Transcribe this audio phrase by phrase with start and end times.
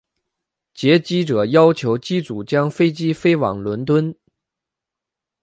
[0.73, 4.15] 劫机者要求机组将飞机飞往伦敦。